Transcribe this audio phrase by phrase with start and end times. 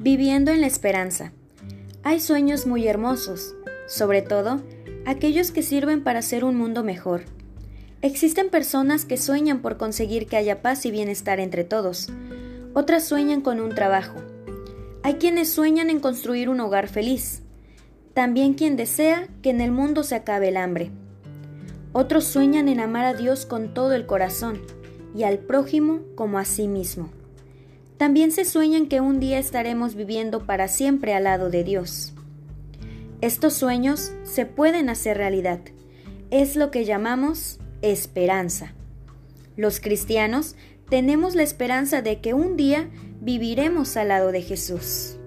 [0.00, 1.32] Viviendo en la esperanza.
[2.04, 3.56] Hay sueños muy hermosos,
[3.88, 4.62] sobre todo
[5.06, 7.22] aquellos que sirven para hacer un mundo mejor.
[8.00, 12.10] Existen personas que sueñan por conseguir que haya paz y bienestar entre todos.
[12.74, 14.20] Otras sueñan con un trabajo.
[15.02, 17.42] Hay quienes sueñan en construir un hogar feliz.
[18.14, 20.92] También quien desea que en el mundo se acabe el hambre.
[21.92, 24.60] Otros sueñan en amar a Dios con todo el corazón
[25.12, 27.10] y al prójimo como a sí mismo.
[27.98, 32.14] También se sueñan que un día estaremos viviendo para siempre al lado de Dios.
[33.20, 35.58] Estos sueños se pueden hacer realidad.
[36.30, 38.72] Es lo que llamamos esperanza.
[39.56, 40.54] Los cristianos
[40.88, 42.88] tenemos la esperanza de que un día
[43.20, 45.17] viviremos al lado de Jesús.